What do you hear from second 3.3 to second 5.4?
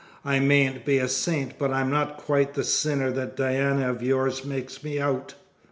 Diana of yours makes me out."